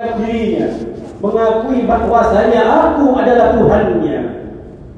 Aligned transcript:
dirinya 0.00 0.68
mengakui 1.20 1.84
bahwasanya 1.84 2.62
aku 2.64 3.12
adalah 3.20 3.52
Tuhannya. 3.52 4.20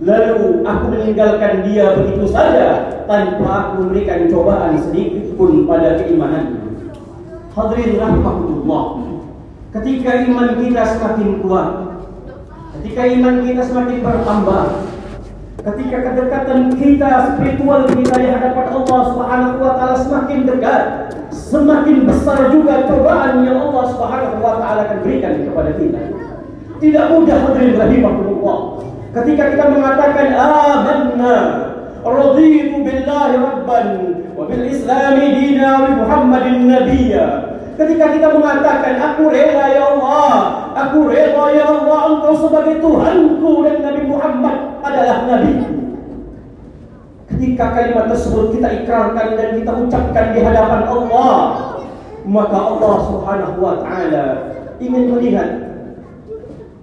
Lalu 0.03 0.67
aku 0.67 0.85
meninggalkan 0.95 1.63
dia 1.67 1.95
begitu 1.99 2.27
saja 2.31 3.03
tanpa 3.07 3.47
aku 3.51 3.87
memberikan 3.87 4.31
cobaan 4.31 4.79
sedikit 4.79 5.35
pun 5.35 5.67
pada 5.67 5.99
keimanannya. 5.99 6.63
Hadirin 7.55 7.99
rahmatullah 7.99 8.85
ketika 9.75 10.11
iman 10.31 10.49
kita 10.63 10.83
semakin 10.97 11.29
kuat 11.43 11.69
ketika 12.79 13.03
iman 13.09 13.37
kita 13.45 13.63
semakin 13.65 13.99
bertambah 14.01 14.65
ketika 15.61 15.97
kedekatan 16.01 16.61
kita 16.81 17.11
spiritual 17.33 17.81
kita 17.89 18.15
di 18.17 18.29
hadapan 18.33 18.67
Allah 18.73 19.01
Subhanahu 19.13 19.57
wa 19.61 19.73
taala 19.77 19.97
semakin 20.01 20.39
dekat 20.49 21.12
semakin 21.53 22.09
besar 22.09 22.49
juga 22.49 22.89
cobaan 22.89 23.45
yang 23.45 23.61
Allah 23.61 23.85
Subhanahu 23.93 24.41
wa 24.41 24.57
taala 24.57 24.89
akan 24.89 24.99
berikan 25.05 25.45
kepada 25.45 25.77
kita. 25.77 26.01
Tidak 26.81 27.05
mudah 27.13 27.39
hadirin 27.45 27.77
rahimahullah. 27.77 28.59
Ketika 29.13 29.45
kita 29.53 29.65
mengatakan 29.69 30.33
amanna 30.33 31.37
raditu 32.01 32.81
billahi 32.81 33.37
rabban 33.37 33.87
wa 34.33 34.49
bil 34.49 34.65
islam 34.65 35.21
dina 35.21 35.69
wa 35.85 35.89
muhammadin 36.01 36.73
nabiyya. 36.73 37.27
Ketika 37.77 38.17
kita 38.17 38.29
mengatakan 38.33 38.97
aku 39.01 39.29
rela 39.29 39.67
ya 39.69 39.85
Allah, 39.93 40.33
aku 40.73 41.09
rela 41.09 41.53
ya 41.53 41.65
Allah 41.69 42.01
engkau 42.17 42.35
sebagai 42.37 42.81
Tuhanku 42.81 43.65
dan 43.65 43.77
Nabi 43.81 44.03
Muhammad 44.09 44.57
adalah 44.85 45.25
nabi. 45.25 45.82
Ketika 47.43 47.75
kalimat 47.75 48.07
tersebut 48.07 48.55
kita 48.55 48.71
ikrarkan 48.71 49.35
dan 49.35 49.59
kita 49.59 49.75
ucapkan 49.75 50.31
di 50.31 50.47
hadapan 50.47 50.87
Allah, 50.87 51.39
maka 52.23 52.55
Allah 52.55 52.95
Subhanahu 53.03 53.59
wa 53.59 53.83
taala 53.83 54.27
ingin 54.79 55.11
melihat 55.11 55.51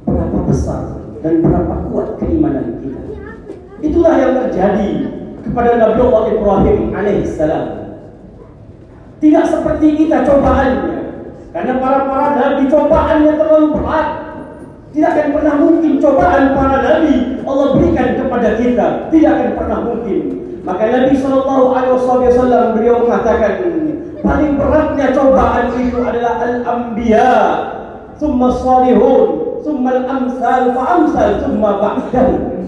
berapa 0.03 0.35
besar 0.51 0.99
dan 1.23 1.39
berapa 1.39 1.87
kuat 1.87 2.19
keimanan 2.19 2.75
kita. 2.83 2.99
Itulah 3.87 4.19
yang 4.19 4.35
terjadi 4.35 4.89
kepada 5.47 5.79
Nabi 5.79 5.99
Allah 6.03 6.23
Ibrahim 6.27 6.79
alaihissalam. 6.91 7.65
Tidak 9.23 9.45
seperti 9.47 9.87
kita 9.95 10.27
cobaannya, 10.27 10.99
karena 11.55 11.73
para 11.79 11.99
para 12.03 12.27
nabi 12.35 12.67
cobaannya 12.67 13.31
terlalu 13.39 13.67
berat. 13.79 14.07
Tidak 14.91 15.07
akan 15.07 15.27
pernah 15.39 15.55
mungkin 15.55 16.03
cobaan 16.03 16.51
para 16.51 16.83
nabi 16.83 17.39
Allah 17.47 17.67
berikan 17.79 18.19
kepada 18.19 18.59
kita. 18.59 18.87
Tidak 19.07 19.31
akan 19.31 19.51
pernah 19.55 19.79
mungkin. 19.87 20.48
Maka 20.63 20.83
Nabi 20.85 21.13
Shallallahu 21.15 21.65
Alaihi 21.71 21.93
Wasallam 21.95 22.65
beliau 22.75 22.95
mengatakan 23.07 23.53
paling 24.19 24.51
beratnya 24.59 25.07
cobaan 25.15 25.65
itu 25.79 25.99
adalah 26.03 26.33
al-anbiya, 26.43 27.33
summa 28.19 28.51
salihun, 28.51 29.59
summa 29.63 30.03
al-amsal, 30.03 30.75
fa 30.75 30.83
amsal, 30.99 31.29
summa 31.39 31.79
ba'dahu. 31.79 32.59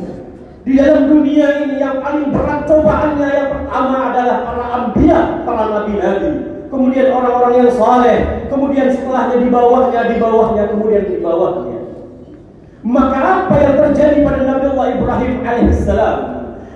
Di 0.61 0.77
dalam 0.77 1.09
dunia 1.09 1.65
ini 1.65 1.81
yang 1.81 1.99
paling 2.05 2.29
berat 2.29 2.69
cobaannya 2.69 3.27
yang 3.27 3.49
pertama 3.49 4.13
adalah 4.13 4.37
para 4.45 4.65
anbiya, 4.77 5.19
para 5.41 5.63
nabi-nabi. 5.73 6.31
Kemudian 6.71 7.11
orang-orang 7.11 7.53
yang 7.67 7.71
saleh, 7.75 8.47
kemudian 8.47 8.87
setelahnya 8.87 9.43
di 9.43 9.49
bawahnya, 9.51 10.01
di 10.07 10.15
bawahnya, 10.21 10.63
kemudian 10.71 11.03
di 11.03 11.19
bawahnya. 11.19 11.79
Maka 12.81 13.19
apa 13.19 13.55
yang 13.61 13.75
terjadi 13.77 14.25
pada 14.25 14.41
Nabi 14.41 14.65
Allah 14.73 14.87
Ibrahim 14.95 15.33
alaihissalam? 15.45 16.17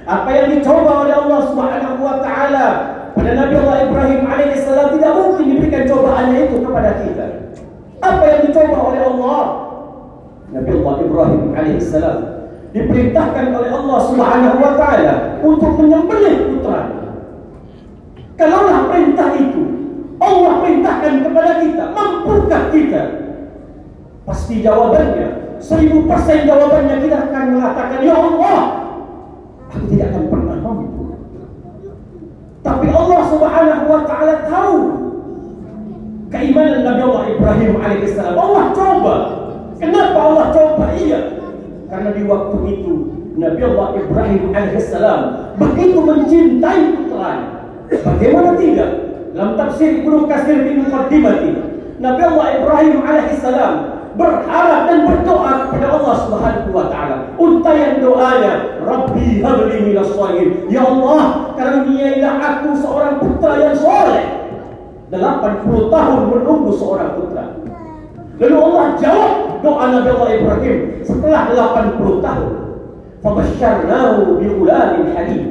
Apa 0.05 0.29
yang 0.29 0.47
dicoba 0.53 1.01
oleh 1.01 1.13
Allah 1.17 1.39
Subhanahu 1.49 1.97
wa 2.05 2.21
taala 2.21 2.67
pada 3.17 3.31
Nabi 3.33 3.53
Allah 3.57 3.77
Ibrahim 3.89 4.21
alaihissalam 4.29 4.87
tidak 4.93 5.11
mungkin 5.17 5.45
diberikan 5.49 5.83
cobaannya 5.89 6.37
itu 6.45 6.55
kepada 6.61 6.91
kita. 7.01 7.25
Apa 8.05 8.23
yang 8.29 8.41
dicoba 8.45 8.77
oleh 8.93 9.01
Allah? 9.01 9.41
Nabi 10.53 10.69
Allah 10.77 10.95
Ibrahim 11.01 11.43
alaihissalam 11.57 12.17
diperintahkan 12.69 13.45
oleh 13.49 13.69
Allah 13.73 13.99
Subhanahu 14.05 14.57
wa 14.61 14.73
taala 14.77 15.13
untuk 15.41 15.71
menyembelih 15.81 16.53
putranya. 16.53 17.05
Kalaulah 18.37 18.79
perintah 18.91 19.29
itu 19.33 19.63
Allah 20.21 20.53
perintahkan 20.61 21.13
kepada 21.25 21.51
kita, 21.65 21.83
mampukah 21.91 22.63
kita? 22.69 23.03
Pasti 24.25 24.61
jawabannya, 24.61 25.57
seribu 25.57 26.05
persen 26.05 26.45
jawabannya 26.45 26.95
kita 27.01 27.17
akan 27.29 27.43
mengatakan, 27.57 27.99
Ya 28.05 28.15
Allah, 28.17 28.84
tidak 29.89 30.07
akan 30.13 30.23
pernah 30.31 30.57
mampu. 30.63 31.03
Tapi 32.65 32.87
Allah 32.89 33.21
Subhanahu 33.29 33.83
wa 33.85 34.01
taala 34.09 34.33
tahu 34.49 34.77
keimanan 36.33 36.81
Nabi 36.81 37.01
Allah 37.05 37.23
Ibrahim 37.29 37.71
alaihissalam. 37.77 38.33
Allah 38.33 38.63
coba. 38.73 39.15
Kenapa 39.77 40.17
Allah 40.17 40.45
coba? 40.49 40.85
Iya. 40.97 41.19
Karena 41.85 42.09
di 42.15 42.23
waktu 42.25 42.57
itu 42.73 42.91
Nabi 43.37 43.61
Allah 43.61 43.87
Ibrahim 44.01 44.43
alaihissalam 44.55 45.19
begitu 45.61 45.97
mencintai 46.01 46.81
putranya. 46.97 47.47
Bagaimana 47.85 48.57
tidak? 48.57 48.91
Dalam 49.35 49.51
tafsir 49.59 50.01
Ibnu 50.01 50.25
Katsir 50.31 50.63
di 50.63 50.79
Muqaddimati, 50.79 51.51
Nabi 51.99 52.21
Allah 52.23 52.47
Ibrahim 52.59 52.95
alaihissalam 53.03 53.73
berharap 54.15 54.81
dan 54.87 54.99
berdoa 55.07 55.51
kepada 55.67 55.87
Allah 55.91 56.15
Subhanahu 56.23 56.69
wa 56.71 56.85
taala. 56.87 57.17
Untayan 57.35 57.99
doanya, 57.99 58.79
Rabbi 58.83 59.43
habli 59.43 59.77
minas 59.91 60.11
shalihin. 60.15 60.67
Ya 60.71 60.87
Allah, 60.87 61.51
karuniailah 61.59 62.33
aku 62.39 62.69
seorang 62.79 63.19
putra 63.19 63.51
yang 63.59 63.75
soleh. 63.75 64.25
80 65.11 65.93
tahun 65.93 66.21
menunggu 66.27 66.71
seorang 66.75 67.15
putra. 67.15 67.45
Lalu 68.35 68.57
Allah 68.59 68.85
jawab 68.99 69.31
doa 69.63 69.85
Nabi 69.95 70.09
Allah 70.11 70.31
Ibrahim 70.35 70.77
setelah 71.07 71.41
80 71.55 72.25
tahun. 72.25 72.51
Fabasyarnahu 73.23 74.43
bi 74.43 74.47
ghulamin 74.51 75.15
halim. 75.15 75.43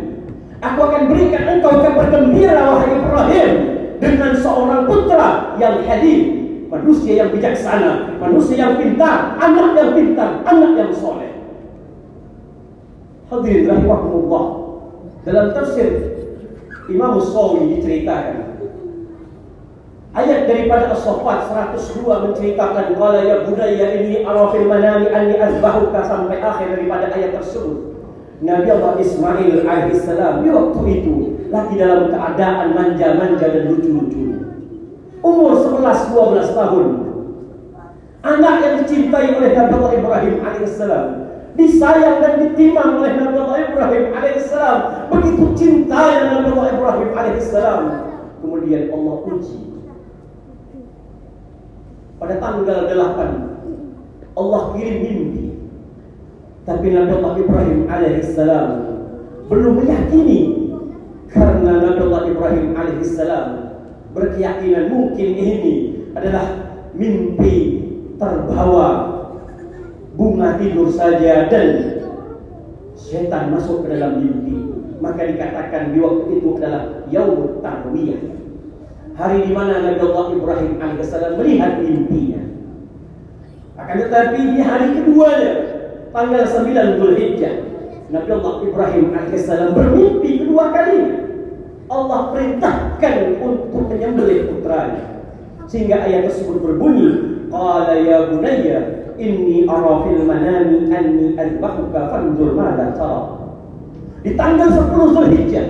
Aku 0.61 0.79
akan 0.85 1.03
berikan 1.13 1.45
engkau 1.49 1.81
kabar 1.81 2.09
gembira 2.13 2.61
wahai 2.77 2.93
Ibrahim 2.97 3.51
dengan 4.01 4.33
seorang 4.37 4.85
putra 4.89 5.57
yang 5.61 5.81
halim, 5.85 6.44
manusia 6.75 7.23
yang 7.23 7.31
bijaksana, 7.31 8.19
manusia 8.19 8.57
yang 8.59 8.75
pintar, 8.75 9.39
anak 9.39 9.79
yang 9.79 9.91
pintar, 9.95 10.43
anak 10.43 10.73
yang 10.75 10.91
soleh. 10.91 11.31
Hadirin 13.31 13.71
rahimahumullah. 13.71 14.45
Dalam 15.25 15.57
tafsir 15.57 15.89
Imam 16.91 17.17
Sawi 17.17 17.79
diceritakan 17.79 18.53
Ayat 20.15 20.47
daripada 20.47 20.95
As-Saffat 20.95 21.51
102 21.75 22.07
menceritakan 22.07 22.95
qala 22.95 23.19
ya 23.27 23.43
budaya 23.43 23.99
ini 23.99 24.23
ara 24.23 24.47
fil 24.55 24.71
manami 24.71 25.11
anni 25.11 25.35
azbahuka 25.35 26.07
sampai 26.07 26.39
akhir 26.39 26.71
daripada 26.71 27.11
ayat 27.11 27.35
tersebut. 27.35 27.99
Nabi 28.39 28.69
Allah 28.71 28.95
Ismail 28.95 29.67
alaihissalam 29.67 30.47
di 30.47 30.55
waktu 30.55 30.81
itu 31.03 31.15
lagi 31.51 31.75
dalam 31.75 32.15
keadaan 32.15 32.79
manja-manja 32.79 33.47
dan 33.59 33.75
lucu-lucu 33.75 34.44
umur 35.25 35.57
11-12 35.57 36.53
tahun. 36.53 36.87
Anak 38.25 38.55
yang 38.61 38.75
dicintai 38.85 39.37
oleh 39.37 39.51
Nabi 39.57 39.73
Allah 39.73 39.93
Ibrahim 39.97 40.35
alaihissalam. 40.45 41.05
Disayang 41.55 42.19
dan 42.21 42.35
ditimang 42.41 43.01
oleh 43.01 43.17
Nabi 43.17 43.37
Allah 43.41 43.59
Ibrahim 43.69 44.05
alaihissalam. 44.13 44.79
Begitu 45.09 45.45
cintanya 45.57 46.37
Nabi 46.37 46.49
Allah 46.53 46.69
Ibrahim 46.77 47.11
alaihissalam. 47.17 47.81
Kemudian 48.45 48.93
Allah 48.93 49.17
uji. 49.25 49.61
Pada 52.21 52.35
tanggal 52.41 52.79
8 52.89 54.37
Allah 54.37 54.63
kirim 54.77 54.97
mimpi. 55.01 55.45
Tapi 56.65 56.87
Nabi 56.93 57.11
Allah 57.21 57.35
Ibrahim 57.41 57.79
alaihissalam 57.89 58.69
belum 59.45 59.85
meyakini 59.85 60.41
karena 61.29 61.85
Nabi 61.85 62.01
Allah 62.09 62.23
Ibrahim 62.33 62.67
alaihissalam 62.73 63.64
berkeyakinan 64.15 64.89
mungkin 64.89 65.29
ini 65.35 65.75
adalah 66.15 66.47
mimpi 66.95 67.83
terbawa 68.15 68.89
bunga 70.15 70.55
tidur 70.63 70.87
saja 70.95 71.51
dan 71.51 71.99
setan 72.95 73.51
masuk 73.51 73.85
ke 73.85 73.99
dalam 73.99 74.23
mimpi. 74.23 74.55
Maka 75.03 75.27
dikatakan 75.29 75.93
di 75.93 75.99
waktu 76.01 76.41
itu 76.41 76.49
adalah 76.57 77.05
yaumut 77.11 77.61
tarwiyah. 77.61 78.23
Hari 79.15 79.47
di 79.47 79.53
mana 79.53 79.85
Nabi 79.85 80.01
Allah 80.01 80.27
Ibrahim 80.33 80.73
alaihissalam 80.81 81.37
melihat 81.37 81.83
mimpinya. 81.83 82.43
Akan 83.75 83.97
tetapi 84.07 84.39
di 84.55 84.59
hari 84.63 84.87
keduanya 84.97 85.53
tanggal 86.15 86.43
9 86.47 86.99
Zulhijjah 87.03 87.55
Nabi 88.15 88.31
Allah 88.31 88.55
Ibrahim 88.63 89.05
alaihissalam 89.11 89.71
bermimpi 89.75 90.31
kedua 90.47 90.71
kalinya 90.71 91.34
Allah 91.95 92.35
perintahkan 92.35 93.15
untuk 93.39 93.87
menyembelih 93.95 94.51
putranya. 94.51 95.23
Sehingga 95.71 96.03
ayat 96.03 96.29
tersebut 96.29 96.59
berbunyi, 96.61 97.09
Qala 97.55 97.95
ya 98.03 98.35
bunayya 98.35 99.15
inni 99.15 99.63
ara 99.71 100.03
fil 100.03 100.27
manami 100.27 100.91
anni 100.91 101.39
adbahuka 101.39 102.11
fanzur 102.11 102.59
madza 102.59 102.99
tara. 102.99 103.23
Di 104.27 104.35
tanggal 104.35 104.75
10 104.75 105.15
Zulhijjah, 105.15 105.67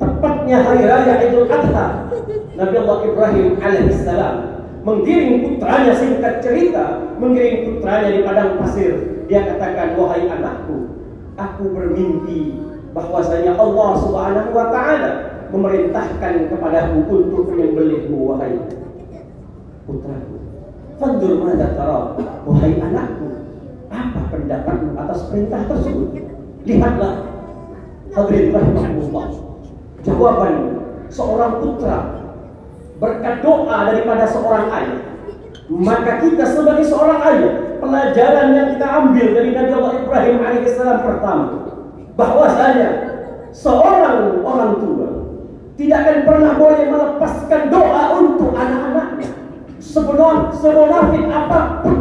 tepatnya 0.00 0.64
hari 0.64 0.88
raya 0.88 1.14
Idul 1.28 1.50
Adha, 1.50 2.08
Nabi 2.56 2.74
Allah 2.80 2.98
Ibrahim 3.04 3.46
alaihissalam 3.60 4.34
menggiring 4.80 5.44
putranya 5.44 5.92
singkat 5.92 6.40
cerita, 6.40 7.04
menggiring 7.20 7.68
putranya 7.68 8.08
di 8.16 8.20
padang 8.24 8.56
pasir. 8.60 8.96
Dia 9.28 9.46
katakan, 9.46 9.94
wahai 9.94 10.26
anakku, 10.26 10.90
aku 11.36 11.64
bermimpi 11.70 12.58
bahwasanya 12.90 13.54
Allah 13.54 13.90
Subhanahu 14.02 14.50
wa 14.50 14.66
taala 14.74 15.10
memerintahkan 15.50 16.34
kepadaku 16.46 16.96
untuk 17.10 17.44
menyembelihmu 17.50 18.18
wahai 18.30 18.54
putraku. 19.84 20.36
Fandur 21.00 21.42
mada 21.42 21.74
tara, 21.74 22.14
wahai 22.46 22.76
anakku, 22.76 23.26
apa 23.90 24.20
pendapatmu 24.30 24.94
atas 25.00 25.26
perintah 25.32 25.64
tersebut? 25.66 26.08
Lihatlah, 26.68 27.14
hadirin 28.14 28.52
rahimahullah. 28.52 29.26
Jawaban 30.00 30.54
seorang 31.10 31.52
putra 31.60 31.98
berkat 33.00 33.40
doa 33.40 33.76
daripada 33.90 34.24
seorang 34.28 34.68
ayah. 34.70 35.02
Maka 35.70 36.20
kita 36.20 36.44
sebagai 36.44 36.84
seorang 36.84 37.20
ayah, 37.32 37.52
pelajaran 37.80 38.46
yang 38.52 38.66
kita 38.76 38.86
ambil 38.86 39.26
dari 39.34 39.50
Nabi 39.56 39.72
Allah 39.72 39.94
Ibrahim 40.04 40.36
alaihissalam 40.42 40.98
pertama, 41.00 41.46
bahwasanya 42.18 42.88
seorang 43.56 44.44
orang 44.44 44.72
tua 44.82 45.09
tidak 45.80 45.96
akan 46.04 46.18
pernah 46.28 46.52
boleh 46.60 46.84
melepaskan 46.92 47.62
doa 47.72 48.02
untuk 48.20 48.52
anak-anaknya. 48.52 49.32
Sebenar 49.80 50.52
semunafik 50.52 51.24
apa 51.24 51.80
pun 51.80 51.98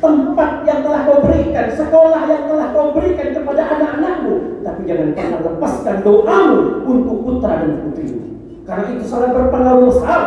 tempat 0.00 0.64
yang 0.64 0.80
telah 0.80 1.04
kau 1.04 1.20
berikan, 1.28 1.76
sekolah 1.76 2.24
yang 2.24 2.48
telah 2.48 2.72
kau 2.72 2.96
berikan 2.96 3.36
kepada 3.36 3.62
anak-anakmu, 3.68 4.64
tapi 4.64 4.80
jangan 4.88 5.12
pernah 5.12 5.40
lepaskan 5.44 5.96
doamu 6.00 6.60
untuk 6.88 7.16
putra 7.20 7.60
dan 7.60 7.84
putrimu. 7.84 8.20
Karena 8.64 8.84
itu 8.96 9.04
sangat 9.04 9.30
berpengaruh 9.36 9.84
besar 9.92 10.22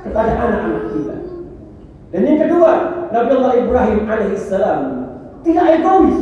kepada 0.00 0.32
anak-anak 0.32 0.84
kita. 0.96 1.16
Dan 2.08 2.20
yang 2.24 2.40
kedua, 2.40 2.72
Nabi 3.12 3.30
Allah 3.36 3.54
Ibrahim 3.60 4.00
alaihissalam 4.08 4.80
tidak 5.44 5.66
egois. 5.76 6.20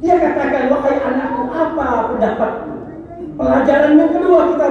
Dia 0.00 0.16
katakan, 0.18 0.66
wahai 0.72 0.96
anakku, 0.98 1.42
apa 1.52 1.86
pendapatmu? 2.10 2.81
Pelajaran 3.42 3.98
yang 3.98 4.12
kedua 4.14 4.54
kita 4.54 4.66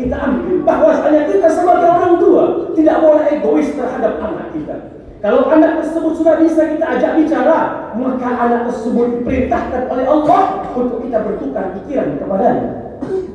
kita 0.00 0.16
ambil 0.16 0.56
bahwasanya 0.64 1.22
kita 1.28 1.48
sebagai 1.52 1.88
orang 1.92 2.14
tua 2.16 2.44
tidak 2.72 2.96
boleh 3.04 3.24
egois 3.28 3.68
terhadap 3.76 4.16
anak 4.24 4.48
kita. 4.56 4.76
Kalau 5.20 5.52
anak 5.52 5.84
tersebut 5.84 6.16
sudah 6.16 6.40
bisa 6.40 6.64
kita 6.64 6.96
ajak 6.96 7.12
bicara, 7.20 7.92
maka 7.92 8.28
anak 8.40 8.72
tersebut 8.72 9.20
diperintahkan 9.20 9.92
oleh 9.92 10.08
Allah 10.08 10.64
untuk 10.72 11.04
kita 11.04 11.18
bertukar 11.20 11.76
pikiran 11.76 12.16
kepadanya. 12.16 12.68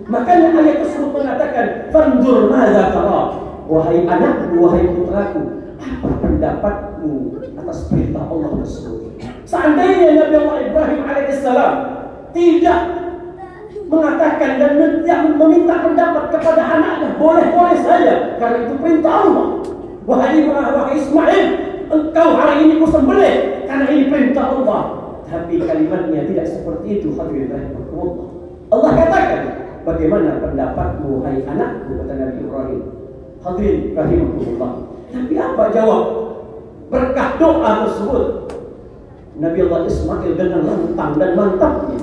Makanya 0.09 0.47
ayat 0.57 0.77
tersebut 0.81 1.09
mengatakan, 1.13 1.65
"Fanzur 1.93 2.49
tara." 2.49 3.21
Wahai 3.65 4.05
anakku, 4.05 4.61
wahai 4.61 4.85
putraku, 4.93 5.41
apa 5.81 6.09
pendapatmu 6.21 7.41
atas 7.57 7.89
perintah 7.89 8.29
Allah 8.29 8.61
tersebut? 8.61 9.17
Seandainya 9.45 10.21
Nabi 10.21 10.35
Allah 10.41 10.57
Ibrahim 10.69 11.01
alaihissalam 11.01 11.73
tidak 12.29 13.04
mengatakan 13.85 14.57
dan 14.57 14.71
meminta 15.37 15.75
pendapat 15.85 16.23
kepada 16.33 16.61
anaknya, 16.61 17.09
boleh-boleh 17.21 17.77
saja 17.85 18.37
karena 18.41 18.57
itu 18.65 18.75
perintah 18.81 19.13
Allah. 19.25 19.47
Wahai 20.05 20.45
wahai 20.45 21.01
Ismail, 21.01 21.45
engkau 21.89 22.29
hari 22.37 22.69
ini 22.69 22.73
kusembelih 22.81 23.65
karena 23.65 23.85
ini 23.89 24.03
perintah 24.09 24.53
Allah. 24.53 24.81
Tapi 25.25 25.57
kalimatnya 25.65 26.21
tidak 26.29 26.45
seperti 26.45 27.01
itu 27.01 27.17
hadirin 27.17 27.49
rahimahullah. 27.49 28.25
Allah 28.69 28.91
katakan, 28.93 29.41
bagaimana 29.81 30.37
pendapatmu 30.41 31.25
hai 31.25 31.41
anakku 31.45 31.91
kata 32.01 32.13
Nabi 32.13 32.39
Ibrahim. 32.45 32.81
Hadirin 33.41 33.81
rahimahullah. 33.97 34.71
Tapi 35.09 35.33
apa 35.37 35.63
jawab? 35.73 36.03
Berkah 36.93 37.29
doa 37.41 37.71
tersebut. 37.89 38.25
Nabi 39.35 39.57
Allah 39.67 39.81
Ismail 39.89 40.31
dengan 40.37 40.61
lantang 40.63 41.11
dan 41.19 41.29
mantapnya 41.35 41.99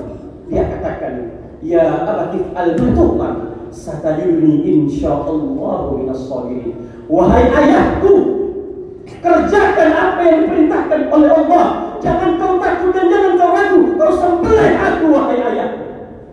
dia 0.52 0.68
katakan, 0.68 1.32
"Ya 1.62 2.04
abatif 2.04 2.42
al-butuhma 2.52 3.54
satajuni 3.70 4.66
insyaallah 4.66 5.94
minas 5.96 6.26
sabirin." 6.26 6.74
Wahai 7.06 7.48
ayahku, 7.50 8.14
kerjakan 9.06 9.90
apa 9.94 10.20
yang 10.26 10.38
diperintahkan 10.46 11.00
oleh 11.08 11.30
Allah. 11.30 11.66
Jangan 12.02 12.34
kau 12.34 12.58
takut 12.58 12.90
dan 12.90 13.06
jangan 13.06 13.32
kau 13.38 13.50
ragu. 13.54 13.80
Kau 13.94 14.12
sembelih 14.12 14.74
aku 14.74 15.04
wahai 15.14 15.38
ayahku. 15.38 15.82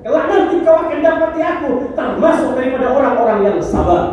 Kelak 0.02 0.26
nanti 0.32 0.56
kau 0.66 0.76
akan 0.80 1.00
dapati 1.04 1.42
aku 1.44 1.70
termasuk 1.94 2.52
daripada 2.58 2.88
orang-orang 2.90 3.40
yang 3.46 3.58
sabar. 3.62 4.04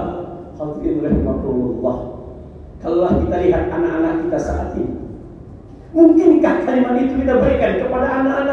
Hadirin 0.57 1.05
rahimahullah. 1.05 1.97
Kalau 2.81 3.09
kita 3.25 3.37
lihat 3.45 3.65
anak-anak 3.73 4.25
kita 4.25 4.39
saat 4.41 4.69
ini, 4.77 4.95
mungkinkah 5.97 6.65
kalimat 6.65 6.97
itu 7.01 7.25
kita 7.25 7.35
berikan 7.41 7.73
kepada 7.83 8.07
anak-anak 8.21 8.46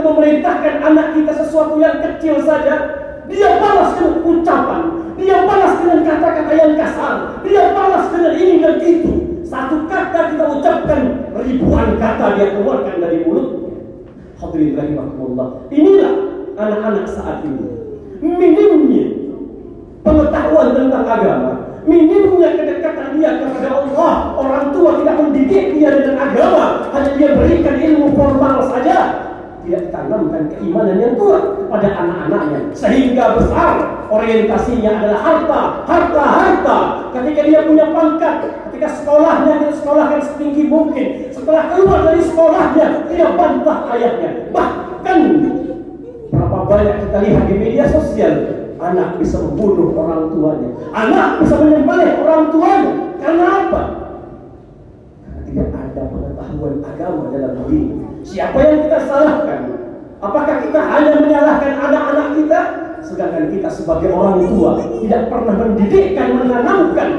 kita 0.00 0.16
memerintahkan 0.16 0.74
anak 0.80 1.12
kita 1.12 1.32
sesuatu 1.44 1.76
yang 1.76 2.00
kecil 2.00 2.40
saja, 2.40 2.74
dia 3.28 3.60
balas 3.60 4.00
dengan 4.00 4.24
ucapan, 4.24 4.80
dia 5.20 5.44
balas 5.44 5.76
dengan 5.76 6.00
kata-kata 6.08 6.52
yang 6.56 6.72
kasar, 6.72 7.14
dia 7.44 7.68
balas 7.76 8.08
dengan 8.08 8.32
ini 8.32 8.54
dan 8.64 8.80
itu. 8.80 9.12
Satu 9.44 9.84
kata 9.92 10.32
kita 10.32 10.44
ucapkan, 10.56 11.02
ribuan 11.36 12.00
kata 12.00 12.26
dia 12.40 12.56
keluarkan 12.56 12.96
dari 12.96 13.28
mulut 13.28 13.48
Hadirin 14.40 14.72
rahimahullah. 14.72 15.68
Inilah 15.68 16.14
anak-anak 16.56 17.04
saat 17.04 17.44
ini. 17.44 17.68
Minimnya 18.24 19.04
pengetahuan 20.00 20.80
tentang 20.80 21.04
agama, 21.04 21.52
minimnya 21.84 22.56
kedekatan 22.56 23.20
dia 23.20 23.36
kepada 23.36 23.84
Allah. 23.84 24.12
Orang 24.32 24.72
tua 24.72 24.96
tidak 25.04 25.20
mendidik 25.20 25.76
dia 25.76 25.92
dengan 25.92 26.16
agama, 26.24 26.88
hanya 26.96 27.10
dia 27.20 27.36
berikan 27.36 27.76
ilmu 27.76 28.16
formal 28.16 28.64
saja. 28.64 29.19
Tidak 29.60 29.92
tanamkan 29.92 30.48
keimanan 30.56 30.96
yang 30.96 31.14
kuat 31.20 31.60
kepada 31.60 31.88
anak-anaknya 31.92 32.72
sehingga 32.72 33.36
besar 33.36 34.00
orientasinya 34.10 34.90
adalah 34.98 35.20
harta, 35.22 35.60
harta, 35.86 36.24
harta. 36.24 36.78
Ketika 37.14 37.40
dia 37.46 37.60
punya 37.68 37.92
pangkat, 37.94 38.34
ketika 38.68 38.88
sekolahnya 38.98 39.60
dia 39.62 39.72
sekolahkan 39.76 40.20
setinggi 40.24 40.64
mungkin. 40.66 41.06
Setelah 41.30 41.70
keluar 41.70 42.00
dari 42.08 42.22
sekolahnya, 42.24 42.86
dia 43.12 43.26
bantah 43.36 43.78
ayahnya. 43.94 44.30
Bahkan 44.50 45.18
berapa 46.32 46.58
banyak 46.66 46.96
kita 47.06 47.18
lihat 47.22 47.44
di 47.46 47.54
media 47.60 47.84
sosial, 47.86 48.34
anak 48.80 49.20
bisa 49.22 49.38
membunuh 49.38 49.94
orang 49.94 50.32
tuanya, 50.32 50.68
anak 50.90 51.28
bisa 51.44 51.54
menyembelih 51.60 52.10
orang 52.24 52.44
tuanya. 52.48 52.92
Karena 53.20 53.46
apa? 53.46 53.82
Karena 55.22 55.40
tidak 55.46 55.68
ada 55.76 56.02
pengetahuan 56.08 56.74
agama 56.82 57.22
dalam 57.30 57.54
diri. 57.68 58.09
Siapa 58.30 58.62
yang 58.62 58.86
kita 58.86 58.98
salahkan? 59.10 59.60
Apakah 60.22 60.62
kita 60.62 60.78
hanya 60.78 61.18
menyalahkan 61.18 61.72
anak-anak 61.82 62.28
kita? 62.38 62.60
Sedangkan 63.02 63.50
kita 63.50 63.66
sebagai 63.66 64.14
orang 64.14 64.46
tua 64.46 64.78
tidak 65.02 65.26
pernah 65.26 65.54
mendidikkan, 65.58 66.38
menanamkan 66.38 67.10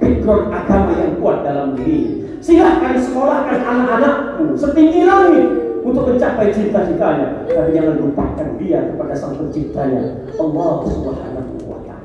background 0.00 0.48
agama 0.48 0.92
yang 0.96 1.12
kuat 1.20 1.44
dalam 1.44 1.76
diri. 1.76 2.24
Silahkan 2.40 2.96
sekolahkan 2.96 3.68
anak-anakmu 3.68 4.56
setinggi 4.56 5.04
langit 5.04 5.46
untuk 5.84 6.08
mencapai 6.08 6.48
cita-citanya. 6.56 7.44
Tapi 7.44 7.76
jangan 7.76 8.00
lupakan 8.00 8.48
dia 8.56 8.80
kepada 8.96 9.12
sang 9.12 9.36
penciptanya, 9.36 10.24
Allah 10.40 10.72
Subhanahu 10.88 11.68
wa 11.68 11.78
taala. 11.84 12.00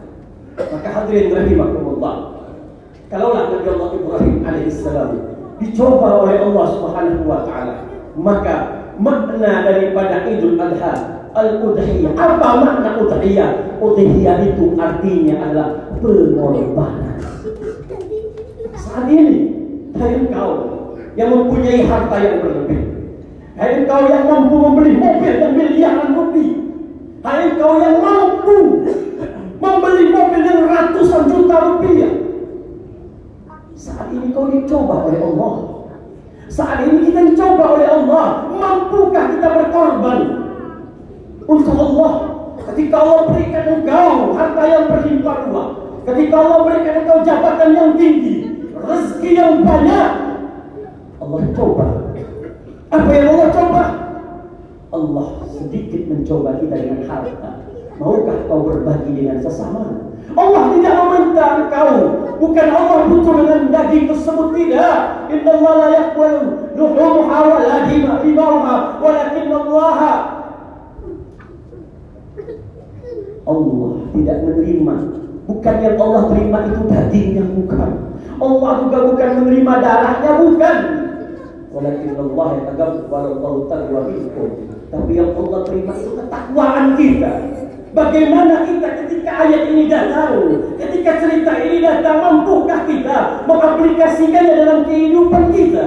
Maka 0.59 0.89
hadirin 0.91 1.31
rahimakumullah. 1.31 2.15
Kalaulah 3.07 3.47
Nabi 3.47 3.67
Allah 3.73 3.89
Ibrahim 3.95 4.35
alaihissalam 4.43 5.09
dicoba 5.63 6.23
oleh 6.27 6.35
Allah 6.43 6.65
Subhanahu 6.77 7.23
wa 7.25 7.41
taala, 7.47 7.88
maka 8.19 8.55
makna 8.99 9.63
daripada 9.63 10.27
Idul 10.27 10.59
Adha 10.59 11.23
Al-Udhiyah. 11.31 12.11
Apa 12.19 12.49
makna 12.59 12.99
Udhiyah? 12.99 13.79
Udhiyah 13.79 14.37
itu 14.43 14.75
artinya 14.75 15.35
adalah 15.47 15.69
pengorbanan. 16.03 17.15
Saat 18.75 19.07
ini, 19.07 19.37
hai 19.95 20.11
engkau 20.19 20.51
yang 21.15 21.29
mempunyai 21.31 21.87
harta 21.87 22.15
yang 22.19 22.43
berlebih. 22.43 22.81
Hai 23.55 23.83
engkau 23.83 24.01
yang 24.07 24.23
mampu 24.27 24.55
membeli 24.55 24.93
mobil 24.99 25.33
dan 25.39 25.51
miliaran 25.55 26.09
rupiah. 26.15 26.59
Hai 27.23 27.39
engkau 27.55 27.73
yang 27.79 27.97
mampu 28.03 28.57
membeli 29.59 30.05
mobil 30.11 30.41
yang 30.43 30.61
ratusan 30.67 31.23
juta 31.27 31.55
rupiah. 31.59 32.13
Saat 33.79 34.11
ini 34.11 34.35
kau 34.35 34.51
dicoba 34.51 35.07
oleh 35.07 35.23
Allah. 35.23 35.68
Saat 36.49 36.81
ini 36.89 37.13
kita 37.13 37.21
dicoba 37.29 37.77
oleh 37.77 37.87
Allah. 37.87 38.49
Mampukah 38.49 39.25
kita 39.37 39.47
berkorban 39.53 40.19
untuk 41.45 41.77
Allah? 41.77 42.13
Ketika 42.69 42.95
Allah 42.99 43.19
berikan 43.29 43.65
engkau 43.79 44.33
harta 44.33 44.63
yang 44.65 44.85
berlimpah 44.89 45.37
ruah. 45.47 45.67
Ketika 46.09 46.35
Allah 46.35 46.59
berikan 46.65 46.95
engkau 47.05 47.17
jabatan 47.21 47.69
yang 47.77 47.91
tinggi. 47.95 48.35
Rezeki 48.73 49.29
yang 49.37 49.61
banyak. 49.61 50.11
Allah 51.21 51.41
coba. 51.53 51.85
Apa 52.89 53.09
yang 53.13 53.27
Allah 53.37 53.49
coba? 53.53 53.83
Allah 54.89 55.27
sedikit 55.53 56.01
mencoba 56.09 56.57
kita 56.57 56.75
dengan 56.81 57.05
harta. 57.05 57.51
Maukah 58.01 58.37
kau 58.49 58.65
berbagi 58.65 59.11
dengan 59.13 59.37
sesama? 59.37 60.09
Allah 60.33 60.63
tidak 60.73 60.93
meminta 60.97 61.45
engkau 61.61 61.93
bukan 62.39 62.67
Allah 62.71 62.97
butuh 63.11 63.33
dengan 63.43 63.61
daging 63.69 64.05
tersebut 64.07 64.47
tidak. 64.55 65.29
Inna 65.29 65.51
Allah 65.59 65.73
la 65.75 65.87
yaqbalu 65.93 66.41
luhumha 66.73 67.37
wa 67.45 67.57
la 67.59 67.77
dima'uha 67.91 68.75
walakin 69.03 69.47
Allah 69.51 69.99
Allah 73.43 73.91
tidak 74.15 74.37
menerima. 74.47 74.95
Bukan 75.49 75.75
yang 75.81 75.97
Allah 75.97 76.23
terima 76.31 76.57
itu 76.69 76.81
dagingnya 76.87 77.43
bukan. 77.53 77.91
Allah 78.39 78.71
juga 78.87 78.97
bukan 79.11 79.29
menerima 79.43 79.73
darahnya 79.83 80.31
bukan. 80.39 80.77
Walakin 81.69 82.13
Allah 82.17 82.47
yang 82.55 82.65
tagabbal 82.73 83.25
Allah 83.37 83.53
taqwa 83.67 84.01
minkum. 84.07 84.49
Tapi 84.89 85.11
yang 85.13 85.31
Allah 85.37 85.59
terima 85.69 85.93
itu 86.01 86.11
ketakwaan 86.17 86.85
kita 86.97 87.33
Bagaimana 87.89 88.69
kita 88.69 88.87
ketika 89.01 89.31
ayat 89.49 89.73
ini 89.73 89.89
datang, 89.89 90.37
ketika 90.77 91.11
cerita 91.25 91.57
ini 91.57 91.81
datang, 91.81 92.21
mampukah 92.21 92.85
kita 92.85 93.49
mengaplikasikannya 93.49 94.53
dalam 94.61 94.79
kehidupan 94.85 95.49
kita? 95.49 95.85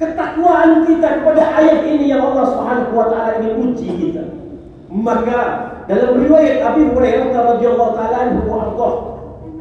Ketakwaan 0.00 0.88
kita 0.88 1.20
kepada 1.20 1.42
ayat 1.60 1.84
ini 1.84 2.08
yang 2.08 2.24
Allah 2.32 2.44
Subhanahu 2.56 2.96
wa 2.96 3.06
taala 3.12 3.36
ingin 3.44 3.52
uji 3.68 3.88
kita. 4.00 4.24
Maka 4.88 5.40
dalam 5.84 6.24
riwayat 6.24 6.64
Abi 6.72 6.88
Hurairah 6.88 7.30
radhiyallahu 7.36 7.92
taala 8.00 8.16
anhu 8.24 8.42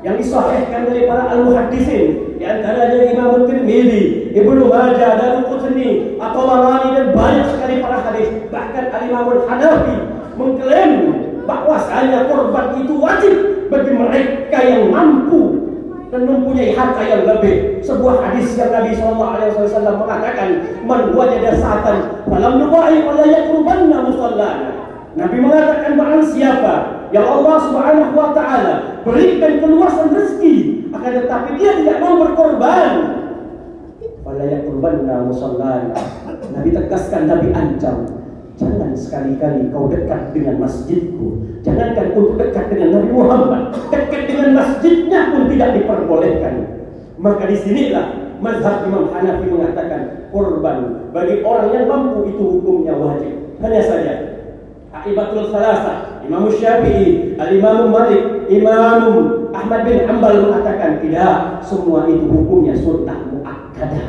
yang 0.04 0.20
disahihkan 0.20 0.84
dari 0.84 1.08
para 1.08 1.32
al-muhaddisin 1.32 2.36
di 2.36 2.44
antaranya 2.44 3.08
Imam 3.08 3.48
Tirmizi, 3.48 4.36
Ibnu 4.36 4.68
Majah, 4.68 5.16
dan 5.16 5.48
Qutni, 5.48 6.20
atau 6.20 6.44
Marani 6.44 6.92
dan 6.92 7.08
banyak 7.16 7.48
sekali 7.56 7.80
para 7.80 8.04
hadis 8.04 8.28
bahkan 8.52 8.92
Al-Imam 8.92 9.48
Hanafi 9.48 9.96
mengklaim 10.36 10.92
bahwasanya 11.44 12.28
korban 12.28 12.80
itu 12.80 12.94
wajib 13.00 13.34
bagi 13.68 13.92
mereka 13.92 14.60
yang 14.64 14.92
mampu 14.92 15.64
dan 16.14 16.30
mempunyai 16.30 16.78
harta 16.78 17.02
yang 17.02 17.26
lebih. 17.26 17.82
Sebuah 17.82 18.22
hadis 18.22 18.54
yang 18.54 18.70
Nabi 18.70 18.94
Shallallahu 18.94 19.34
Alaihi 19.34 19.58
Wasallam 19.58 19.96
mengatakan, 20.06 20.50
"Man 20.86 21.02
wajada 21.18 21.58
sa'atan 21.58 21.98
falam 22.30 22.54
nubai 22.62 23.02
yakrubanna 23.02 23.98
musallana." 24.06 24.70
Nabi 25.14 25.38
mengatakan 25.42 25.94
barang 25.94 26.26
siapa 26.26 26.74
yang 27.14 27.26
Allah 27.26 27.56
Subhanahu 27.70 28.14
wa 28.18 28.34
taala 28.34 29.06
berikan 29.06 29.62
keluasan 29.62 30.10
rezeki 30.10 30.90
akan 30.90 31.12
tetapi 31.22 31.50
dia 31.62 31.72
tidak 31.82 31.98
mau 32.02 32.18
berkorban 32.18 32.92
wala 34.26 34.44
yakrubanna 34.48 35.16
musallana. 35.28 35.94
Nabi 36.54 36.70
tegaskan, 36.74 37.30
Nabi 37.30 37.54
ancam, 37.54 38.23
Jangan 38.54 38.94
sekali-kali 38.94 39.74
kau 39.74 39.90
dekat 39.90 40.30
dengan 40.30 40.62
masjidku. 40.62 41.42
Jangankan 41.66 42.14
untuk 42.14 42.38
dekat 42.38 42.70
dengan 42.70 43.02
Nabi 43.02 43.10
Muhammad. 43.10 43.64
Dekat 43.90 44.30
dengan 44.30 44.50
masjidnya 44.62 45.20
pun 45.34 45.44
tidak 45.50 45.70
diperbolehkan. 45.82 46.54
Maka 47.18 47.44
di 47.50 47.58
sinilah 47.58 48.38
mazhab 48.44 48.86
Imam 48.86 49.10
Hanafi 49.10 49.48
mengatakan 49.50 50.30
korban 50.30 51.10
bagi 51.16 51.42
orang 51.42 51.68
yang 51.74 51.86
mampu 51.90 52.30
itu 52.30 52.44
hukumnya 52.60 52.94
wajib. 52.94 53.58
Hanya 53.64 53.82
saja 53.82 54.14
Aibatul 54.94 55.50
Salasa, 55.50 56.22
Imam 56.22 56.48
Syafi'i, 56.54 57.34
Al-Imam 57.36 57.90
Malik, 57.90 58.48
Imam 58.48 59.02
Ahmad 59.52 59.90
bin 59.90 60.06
Hanbal 60.06 60.48
mengatakan 60.48 61.02
tidak, 61.02 61.66
semua 61.66 62.06
itu 62.06 62.30
hukumnya 62.30 62.78
sunnah 62.78 63.18
muakkadah. 63.34 64.08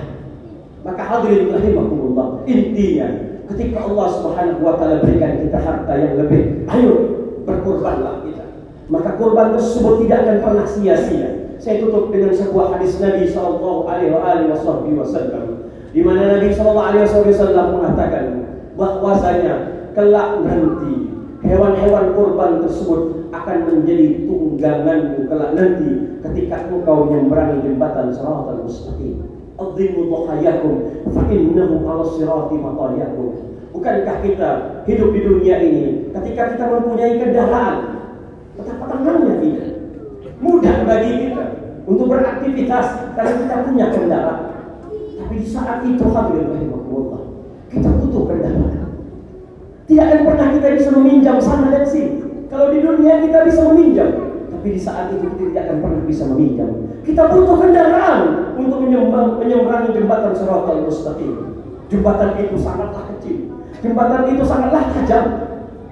Maka 0.85 1.03
hadirin 1.03 1.49
rahimakumullah, 1.51 2.45
intinya 2.45 3.09
ketika 3.55 3.87
Allah 3.87 4.09
Subhanahu 4.19 4.61
wa 4.67 4.75
taala 4.75 4.99
berikan 4.99 5.47
kita 5.47 5.59
harta 5.63 5.95
yang 5.95 6.19
lebih, 6.19 6.67
ayo 6.67 6.93
berkorbanlah 7.47 8.27
kita. 8.27 8.45
Maka 8.91 9.15
korban 9.15 9.55
tersebut 9.55 10.05
tidak 10.05 10.27
akan 10.27 10.37
pernah 10.43 10.67
sia-sia. 10.67 11.55
Saya 11.63 11.81
tutup 11.81 12.11
dengan 12.11 12.35
sebuah 12.35 12.77
hadis 12.77 12.99
Nabi 12.99 13.31
sallallahu 13.31 13.87
alaihi 13.89 14.13
wasallam 14.51 15.65
di 15.95 16.03
mana 16.03 16.37
Nabi 16.37 16.51
sallallahu 16.51 16.89
alaihi 16.91 17.07
wasallam 17.07 17.67
mengatakan 17.79 18.25
bahwasanya 18.75 19.55
kelak 19.95 20.43
nanti 20.43 21.15
hewan-hewan 21.47 22.19
korban 22.19 22.67
tersebut 22.67 23.31
akan 23.31 23.59
menjadi 23.71 24.27
tungganganmu 24.27 25.31
kelak 25.31 25.51
nanti 25.55 25.91
ketika 26.27 26.67
engkau 26.67 27.07
menyeberangi 27.07 27.63
jembatan 27.63 28.11
Shiratal 28.11 28.67
Mustaqim. 28.67 29.34
Adzimu 29.55 30.11
dhahayakum 30.11 30.75
fa 31.15 31.23
innahu 31.31 31.87
'ala 31.87 32.05
sirati 32.11 32.57
matayakum. 32.59 33.55
Bukankah 33.71 34.17
kita 34.23 34.51
hidup 34.87 35.11
di 35.15 35.21
dunia 35.23 35.57
ini 35.63 36.11
ketika 36.11 36.55
kita 36.55 36.65
mempunyai 36.71 37.19
kendaraan 37.19 37.75
betapa 38.59 38.85
tenangnya 38.91 39.35
kita. 39.39 39.67
Mudah 40.43 40.77
bagi 40.87 41.13
kita 41.27 41.45
untuk 41.87 42.07
beraktivitas 42.11 42.87
karena 43.15 43.33
kita 43.39 43.55
punya 43.67 43.87
kendaraan. 43.95 44.43
Tapi 45.15 45.35
di 45.39 45.47
saat 45.47 45.87
itu 45.87 46.03
rahimahullah, 46.03 47.23
kita 47.71 47.89
butuh 47.99 48.23
kendaraan. 48.27 48.91
Tidak 49.85 50.05
akan 50.05 50.21
pernah 50.27 50.49
kita 50.51 50.69
bisa 50.75 50.89
meminjam 50.97 51.37
sana 51.39 51.69
dan 51.71 51.85
sini. 51.87 52.47
Kalau 52.51 52.71
di 52.71 52.79
dunia 52.83 53.23
kita 53.23 53.39
bisa 53.47 53.61
meminjam, 53.71 54.11
tapi 54.51 54.69
di 54.75 54.81
saat 54.81 55.13
itu 55.15 55.27
kita 55.35 55.51
tidak 55.51 55.63
akan 55.67 55.77
pernah 55.83 56.03
bisa 56.07 56.25
meminjam. 56.31 56.71
Kita 57.05 57.29
butuh 57.29 57.57
kendaraan 57.61 58.21
untuk 58.57 58.81
menyeberangi 59.39 59.93
jembatan 59.93 60.33
Siratal 60.33 60.89
Mustaqim. 60.89 61.33
Jembatan 61.93 62.41
itu 62.41 62.57
sangatlah 62.57 63.05
kecil. 63.13 63.61
Jembatan 63.85 64.23
itu 64.33 64.43
sangatlah 64.49 64.89
tajam. 64.89 65.27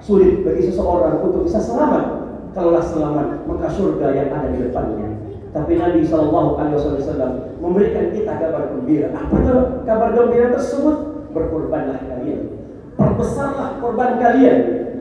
Sulit 0.01 0.41
bagi 0.41 0.67
seseorang 0.67 1.21
untuk 1.21 1.45
bisa 1.45 1.61
selamat. 1.61 2.25
Kalaulah 2.57 2.85
selamat, 2.85 3.45
maka 3.49 3.65
surga 3.69 4.07
yang 4.13 4.29
ada 4.33 4.49
di 4.49 4.59
depannya. 4.67 5.09
Tapi 5.53 5.77
Nabi 5.77 6.01
Shallallahu 6.01 6.57
Alaihi 6.57 6.77
Wasallam 6.81 7.31
memberikan 7.61 8.09
kita 8.09 8.33
kabar 8.41 8.73
gembira. 8.73 9.13
Apa 9.13 9.33
itu 9.37 9.55
kabar 9.85 10.09
gembira 10.17 10.47
tersebut? 10.53 10.97
Berkorbanlah 11.33 11.97
kalian, 12.05 12.61
perbesarlah 12.93 13.81
korban 13.81 14.21
kalian, 14.21 14.57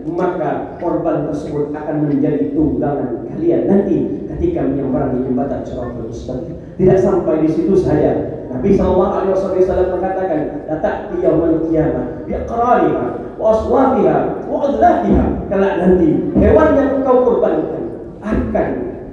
maka 0.09 0.81
korban 0.81 1.29
tersebut 1.29 1.77
akan 1.77 1.97
menjadi 2.09 2.57
tunggangan 2.57 3.29
kalian 3.29 3.63
nanti 3.69 3.97
ketika 4.37 4.65
menyeberangi 4.65 5.29
jembatan 5.29 5.61
Siratal 5.65 6.09
Mustaqim. 6.09 6.57
Tidak 6.81 6.99
sampai 6.99 7.45
di 7.45 7.49
situ 7.53 7.75
saja. 7.77 8.43
Nabi 8.53 8.77
sallallahu 8.77 9.13
alaihi 9.17 9.33
wasallam 9.65 9.89
mengatakan, 9.97 10.41
"Datang 10.69 11.09
yaumul 11.21 11.65
qiyamah 11.69 12.25
bi 12.29 12.33
aqrariha 12.37 13.07
wa 13.41 13.47
aswafiha 13.49 14.19
wa 14.45 14.57
adlafiha." 14.69 15.25
Kala 15.49 15.69
nanti 15.81 16.09
hewan 16.37 16.69
yang 16.77 16.91
engkau 17.01 17.17
korbankan 17.25 17.83
akan 18.21 18.69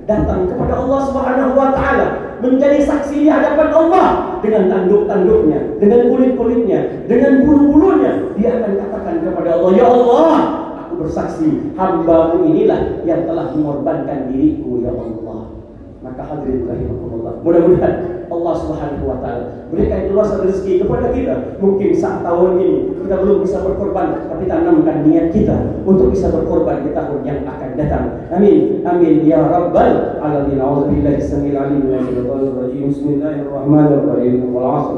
datang 0.10 0.42
kepada 0.50 0.74
Allah 0.76 1.00
Subhanahu 1.08 1.52
wa 1.56 1.70
taala 1.72 2.08
menjadi 2.40 2.80
saksi 2.84 3.28
di 3.28 3.30
hadapan 3.30 3.70
Allah 3.72 4.08
dengan 4.40 4.72
tanduk-tanduknya, 4.72 5.60
dengan 5.78 6.08
kulit-kulitnya, 6.08 6.80
dengan 7.06 7.44
bulu-bulunya. 7.44 8.12
Dia 8.40 8.60
akan 8.60 8.72
katakan 8.80 9.16
kepada 9.24 9.50
Allah, 9.60 9.72
"Ya 9.76 9.86
Allah, 9.88 10.59
bersaksi 11.00 11.74
hambamu 11.80 12.46
inilah 12.52 13.02
yang 13.08 13.24
telah 13.24 13.56
mengorbankan 13.56 14.30
diriku 14.30 14.84
ya 14.84 14.92
Allah. 14.92 15.56
Maka 16.00 16.22
hadirin 16.24 16.64
rahimahullah 16.64 17.44
mudah-mudahan 17.44 17.96
Allah 18.30 18.54
subhanahu 18.56 19.04
wa 19.10 19.18
ta'ala 19.20 19.68
berikan 19.74 20.08
luas 20.14 20.32
rezeki 20.38 20.86
kepada 20.86 21.12
kita. 21.12 21.60
Mungkin 21.60 21.92
saat 21.98 22.22
tahun 22.22 22.62
ini 22.62 22.70
kita 23.04 23.16
belum 23.20 23.38
bisa 23.44 23.58
berkorban 23.66 24.30
tapi 24.30 24.46
tanamkan 24.46 25.04
niat 25.04 25.34
kita 25.34 25.82
untuk 25.84 26.14
bisa 26.14 26.30
berkorban 26.30 26.86
di 26.86 26.94
tahun 26.94 27.20
yang 27.26 27.40
akan 27.44 27.70
datang. 27.76 28.06
Amin. 28.32 28.86
Amin. 28.86 29.26
Ya 29.26 29.44
rabbal 29.44 30.22
alamin. 30.22 30.62
A'udzubillahi 30.62 31.20
samil 31.20 31.58
alim. 31.58 31.84
Minasyaitonir 31.84 32.54
rajim 32.54 32.84
bismillahirrahmanirrahim. 32.94 34.36
Wal 34.54 34.68
'asr 34.68 34.98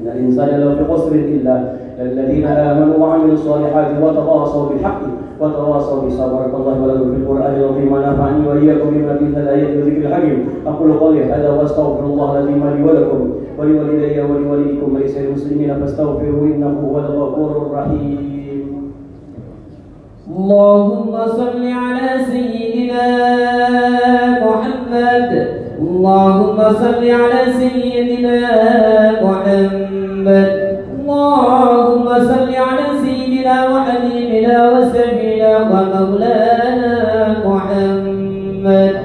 innal 0.00 0.18
insana 0.24 0.56
lafi 0.62 0.84
khusr 0.84 1.12
illa 1.16 1.56
الذين 2.02 2.46
آمنوا 2.46 2.98
وعملوا 2.98 3.32
الصالحات 3.32 3.86
وتواصوا 4.02 4.68
بالحق 4.68 5.00
وتواصوا 5.40 6.02
بالصبر 6.02 6.34
بارك 6.34 6.54
الله 6.54 6.82
ولكم 6.82 7.10
في 7.14 7.16
القرآن 7.16 7.54
العظيم 7.54 7.92
ونفعني 7.92 8.48
وإياكم 8.48 8.90
بما 8.90 9.16
فيه 9.16 9.36
الآيات 9.38 9.76
والذكر 9.76 10.06
الحكيم. 10.08 10.48
أقول 10.66 10.92
قولي 10.92 11.24
هذا 11.24 11.50
وأستغفر 11.50 12.04
الله 12.04 12.32
العظيم 12.32 12.62
لي 12.74 12.82
ولكم 12.82 13.20
ولوالدي 13.58 14.20
ولوالديكم 14.20 14.94
ولسائر 14.94 15.28
المسلمين 15.28 15.70
فاستغفروه 15.80 16.42
إنه 16.42 16.72
هو 16.84 16.98
الغفور 16.98 17.50
الرحيم. 17.62 18.18
اللهم 20.26 21.12
صل 21.26 21.62
على 21.62 22.08
سيدنا 22.24 23.06
محمد. 24.42 25.61
اللهم 25.82 26.58
صل 26.82 27.02
على 27.20 27.40
سيدنا 27.58 28.38
محمد. 29.24 30.50
اللهم 30.94 32.06
صل 32.30 32.50
على 32.66 32.86
سيدنا 33.04 33.56
وحبيبنا 33.72 34.56
وسيدنا 34.72 35.50
ومولانا 35.72 36.94
محمد. 37.46 38.96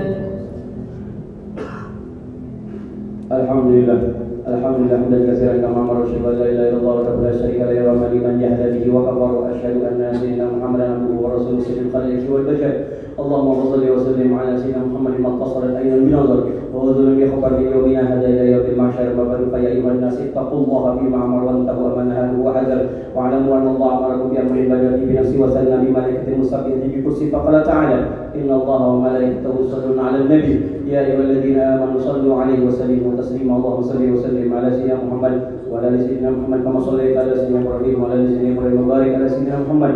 الحمد 3.31 3.67
لله. 3.75 3.99
الحمد 4.47 4.77
لله 4.79 4.97
حمدا 5.01 5.19
كثيرا 5.27 5.55
كما 5.63 5.79
أمر 5.81 5.95
أن 6.05 6.35
لا 6.39 6.45
إله 6.51 6.65
إلا 6.69 6.77
الله 6.77 6.95
وحده 6.95 7.15
لا 7.25 7.33
شريك 7.39 7.59
له 7.61 7.77
وما 7.89 8.07
لمن 8.13 8.35
يهدى 8.41 8.67
به 8.73 8.85
وكفر 8.95 9.31
وأشهد 9.39 9.75
أن 9.89 9.99
سيدنا 10.19 10.45
محمدا 10.53 10.85
عبده 10.93 11.13
ورسوله 11.23 11.59
سيد 11.59 11.77
الخلائق 11.85 12.23
والبشر. 12.33 12.73
اللهم 13.21 13.59
صل 13.71 13.83
وسلم 13.95 14.29
على 14.39 14.57
سيدنا 14.61 14.83
محمد 14.85 15.15
ما 15.19 15.29
اتصلت 15.33 15.75
اين 15.75 15.93
بنظر 16.05 16.39
ووزن 16.39 16.56
بخبر 16.85 17.57
من 17.59 17.65
يومنا 17.71 18.13
هذا 18.13 18.27
إلى 18.27 18.51
يوم 18.51 18.65
المعشر 18.73 19.13
بعد 19.17 19.37
فيا 19.51 19.69
ايها 19.69 19.91
الناس 19.91 20.21
اتقوا 20.21 20.65
الله 20.65 20.97
فيما 20.99 21.25
أمر 21.25 21.43
وانتهوا 21.43 21.95
ما 21.97 22.03
نهاه 22.03 22.41
وحذر 22.45 22.85
واعلموا 23.15 23.57
ان 23.57 23.67
الله 23.67 23.97
امركم 23.97 24.29
بامر 24.29 24.97
في 24.97 25.05
بنفسه 25.05 25.41
وسلم 25.43 25.85
بملائكه 25.85 26.27
المسبحه 26.33 26.63
بكرسي 26.95 27.29
فقال 27.29 27.63
تعالى 27.63 27.95
ان 28.35 28.49
الله 28.61 28.87
وملائكته 28.87 29.49
يصلون 29.59 29.99
على 29.99 30.17
النبي 30.17 30.61
يا 30.87 30.99
ايها 31.05 31.19
الذين 31.21 31.59
امنوا 31.59 31.99
صلوا 31.99 32.41
عليه 32.41 32.65
وسلموا 32.67 33.17
تسليما 33.17 33.57
اللهم 33.57 33.81
صل 33.81 34.11
وسلم 34.11 34.53
على 34.53 34.71
سيدنا 34.71 34.95
محمد 35.07 35.41
وعلى 35.71 35.97
سيدنا 35.97 36.31
محمد 36.31 36.63
كما 36.63 36.79
صليت 36.79 37.17
على 37.17 37.35
سيدنا 37.35 37.61
إبراهيم 37.61 38.03
وعلى 38.03 38.27
سيدنا 38.27 38.53
إبراهيم 38.59 38.81
وبارك 38.85 39.15
على 39.15 39.29
سيدنا 39.29 39.59
محمد 39.59 39.95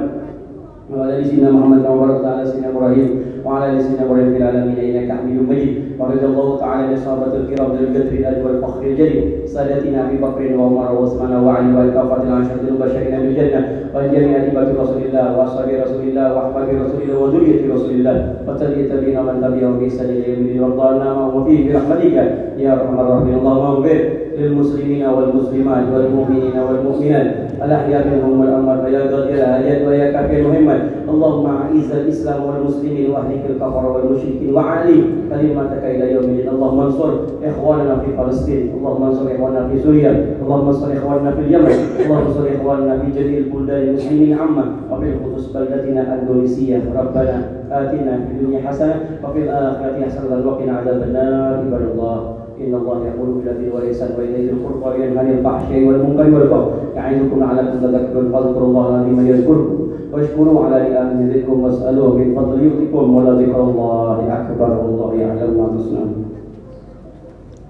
وعلى 0.96 1.24
سيدنا 1.24 1.52
محمد 1.52 1.84
كما 1.84 1.96
باركت 1.96 2.26
على 2.26 2.46
سيدنا 2.46 2.70
إبراهيم 2.70 3.10
وعلى 3.46 3.80
سيدنا 3.80 4.06
إبراهيم 4.06 4.32
في 4.32 4.38
العالمين 4.38 4.78
انك 4.96 5.12
حميد 5.12 5.50
مجيد 5.50 5.81
ورضي 6.02 6.26
الله 6.26 6.60
تعالى 6.60 6.84
عن 6.84 6.94
الصحابه 6.94 7.36
الكرام 7.36 7.72
ذي 7.72 7.84
القدر 7.84 8.12
الاجر 8.18 8.48
والفخر 8.48 8.82
الجليل. 8.82 9.24
سادتنا 9.46 10.08
أبي 10.08 10.18
بكر 10.18 10.58
وعمر 10.58 10.92
وعثمان 10.92 11.44
وعلي 11.44 11.78
والكافة 11.78 12.24
العشره 12.24 12.62
المبشرين 12.68 13.20
بالجنة. 13.20 13.62
وجميع 13.96 14.38
اتباع 14.38 14.64
رسول 14.82 15.02
الله 15.08 15.38
وأصحاب 15.38 15.70
رسول 15.86 16.04
الله 16.10 16.28
وأحباب 16.36 16.68
رسول 16.86 17.02
الله 17.02 17.18
وذرية 17.24 17.74
رسول 17.74 17.92
الله. 17.92 18.34
وتبي 18.48 18.84
تبين 18.84 19.20
من 19.28 19.36
تبعهم 19.42 19.80
بإحسان 19.80 20.10
إلى 20.10 20.30
يوم 20.30 20.42
الدين. 20.42 20.64
وارضانا 20.64 21.14
معهم 21.14 21.46
فيه 21.46 21.74
برحمتك 21.74 22.16
يا 22.58 22.74
أرحم 22.74 23.00
الراحمين. 23.00 23.36
اللهم 23.36 23.66
اغفر. 23.66 24.21
للمسلمين 24.41 25.07
والمسلمات 25.07 25.85
والمؤمنين 25.95 26.53
والمؤمنات 26.69 27.27
الاحياء 27.65 28.07
منهم 28.09 28.41
والاموات 28.41 28.85
ويا 28.85 29.01
قادر 29.01 29.19
الايات 29.23 29.87
ويا 29.89 30.13
كافي 30.13 30.41
المهمات 30.41 30.81
اللهم 31.09 31.47
اعز 31.47 31.91
الاسلام 31.93 32.45
والمسلمين 32.45 33.11
واهلك 33.11 33.43
الكفر 33.51 33.87
والمشركين 33.93 34.55
وعلي 34.55 35.03
كلمتك 35.31 35.83
الى 35.85 36.13
يوم 36.13 36.25
الدين 36.25 36.49
اللهم 36.49 36.81
انصر 36.81 37.11
اخواننا 37.45 37.97
في 37.99 38.07
فلسطين 38.17 38.73
اللهم 38.77 39.03
انصر 39.03 39.27
اخواننا 39.35 39.69
في 39.69 39.79
سوريا 39.79 40.27
اللهم 40.43 40.67
انصر 40.69 40.93
اخواننا 40.93 41.31
في 41.31 41.41
اليمن 41.41 41.71
اللهم 42.07 42.27
انصر 42.27 42.45
اخواننا 42.61 42.99
في 42.99 43.23
جميع 43.23 43.39
البلدان 43.39 43.83
المسلمين 43.89 44.39
عامه 44.39 44.65
وبالخصوص 44.93 45.53
بلدتنا 45.53 46.01
الاندونيسيه 46.15 46.83
ربنا 46.97 47.43
اتنا 47.73 48.13
في 48.27 48.33
الدنيا 48.33 48.61
حسنه 48.69 48.95
وفي 49.25 49.39
الاخره 49.39 50.05
حسنه 50.07 50.47
وقنا 50.47 50.73
عذاب 50.79 51.03
النار 51.03 51.55
عباد 51.55 51.83
الله 51.93 52.35
إن 52.68 52.74
الله 52.76 52.98
يقول 53.10 53.30
بالذي 53.38 53.70
والإحسان 53.74 54.10
وإليه 54.18 54.52
القربى 54.52 54.88
وينهى 55.02 55.20
عن 55.20 55.30
الفحشاء 55.30 55.84
والمنكر 55.88 56.36
والبغي 56.36 56.72
يعظكم 56.96 57.40
لعلكم 57.40 57.80
تذكرون 57.82 58.32
فاذكروا 58.32 58.68
الله 58.68 58.90
العظيم 58.90 59.28
يذكركم 59.28 59.78
واشكروا 60.14 60.66
على 60.66 60.90
نعمه 60.90 61.22
يزدكم 61.22 61.64
واسألوه 61.64 62.16
من 62.16 62.36
فضل 62.36 62.64
يؤتكم 62.64 63.16
ولذكر 63.16 63.62
الله 63.64 64.18
أكبر 64.38 64.70
والله 64.84 65.14
يعلم 65.14 65.52
ما 65.58 65.68
تصنعون. 65.78 66.26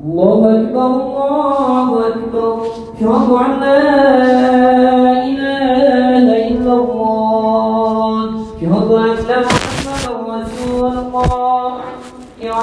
الله 0.05 0.61
أكبر 0.61 0.87
الله 0.87 2.07
أكبر. 2.07 2.53
أشهد 3.01 3.29
أن 3.31 3.51
لا 3.61 5.10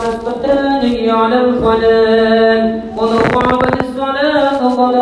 الصفتان 0.08 1.10
على 1.10 1.40
الخلاء 1.40 2.82
ومن 2.96 3.18
رعب 3.34 3.62
الصلاة 3.80 4.68
فقد 4.68 4.94